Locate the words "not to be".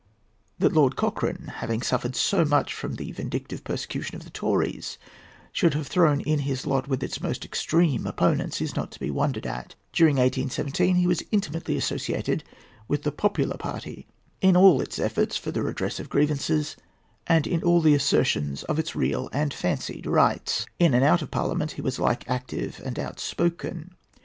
8.75-9.11